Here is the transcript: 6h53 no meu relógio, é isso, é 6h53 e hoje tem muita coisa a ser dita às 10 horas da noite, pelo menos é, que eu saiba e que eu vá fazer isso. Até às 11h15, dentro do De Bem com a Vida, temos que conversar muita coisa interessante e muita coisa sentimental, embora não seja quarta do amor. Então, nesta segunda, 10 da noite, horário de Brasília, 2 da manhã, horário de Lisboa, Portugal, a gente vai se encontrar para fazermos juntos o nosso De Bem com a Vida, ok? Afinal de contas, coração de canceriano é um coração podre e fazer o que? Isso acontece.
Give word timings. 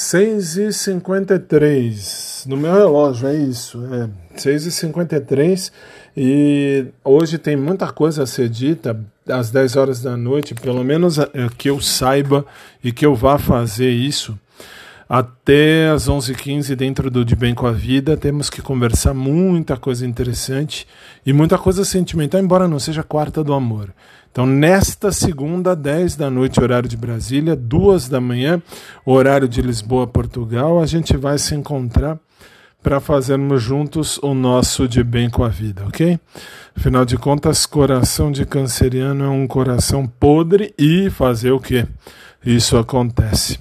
6h53 0.00 2.46
no 2.46 2.56
meu 2.56 2.72
relógio, 2.72 3.28
é 3.28 3.34
isso, 3.34 3.84
é 3.92 4.08
6h53 4.34 5.70
e 6.16 6.86
hoje 7.04 7.36
tem 7.36 7.54
muita 7.54 7.92
coisa 7.92 8.22
a 8.22 8.26
ser 8.26 8.48
dita 8.48 8.98
às 9.28 9.50
10 9.50 9.76
horas 9.76 10.00
da 10.00 10.16
noite, 10.16 10.54
pelo 10.54 10.82
menos 10.82 11.18
é, 11.18 11.28
que 11.56 11.68
eu 11.68 11.82
saiba 11.82 12.46
e 12.82 12.92
que 12.92 13.04
eu 13.04 13.14
vá 13.14 13.36
fazer 13.38 13.90
isso. 13.90 14.38
Até 15.12 15.90
às 15.90 16.08
11h15, 16.08 16.76
dentro 16.76 17.10
do 17.10 17.24
De 17.24 17.34
Bem 17.34 17.52
com 17.52 17.66
a 17.66 17.72
Vida, 17.72 18.16
temos 18.16 18.48
que 18.48 18.62
conversar 18.62 19.12
muita 19.12 19.76
coisa 19.76 20.06
interessante 20.06 20.86
e 21.26 21.32
muita 21.32 21.58
coisa 21.58 21.84
sentimental, 21.84 22.40
embora 22.40 22.68
não 22.68 22.78
seja 22.78 23.02
quarta 23.02 23.42
do 23.42 23.52
amor. 23.52 23.92
Então, 24.30 24.46
nesta 24.46 25.10
segunda, 25.10 25.74
10 25.74 26.14
da 26.14 26.30
noite, 26.30 26.62
horário 26.62 26.88
de 26.88 26.96
Brasília, 26.96 27.56
2 27.56 28.08
da 28.08 28.20
manhã, 28.20 28.62
horário 29.04 29.48
de 29.48 29.60
Lisboa, 29.60 30.06
Portugal, 30.06 30.80
a 30.80 30.86
gente 30.86 31.16
vai 31.16 31.38
se 31.38 31.56
encontrar 31.56 32.16
para 32.80 33.00
fazermos 33.00 33.60
juntos 33.60 34.16
o 34.18 34.32
nosso 34.32 34.86
De 34.86 35.02
Bem 35.02 35.28
com 35.28 35.42
a 35.42 35.48
Vida, 35.48 35.86
ok? 35.88 36.20
Afinal 36.76 37.04
de 37.04 37.16
contas, 37.16 37.66
coração 37.66 38.30
de 38.30 38.46
canceriano 38.46 39.24
é 39.24 39.28
um 39.28 39.48
coração 39.48 40.06
podre 40.06 40.72
e 40.78 41.10
fazer 41.10 41.50
o 41.50 41.58
que? 41.58 41.84
Isso 42.46 42.78
acontece. 42.78 43.58